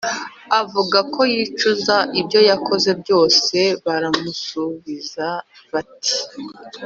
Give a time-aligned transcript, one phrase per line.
[0.59, 5.27] avugako yicuza ibyo yakoze byose baramusubiza
[5.71, 6.17] bati: